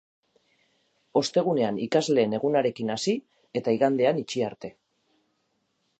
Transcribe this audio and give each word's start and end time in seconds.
Ostegunean 1.21 1.77
ikasleen 1.87 2.33
egunarekin 2.39 2.91
hasi 2.95 3.15
eta 3.61 3.77
igandean 3.79 4.23
itxi 4.23 4.45
arte. 4.51 4.77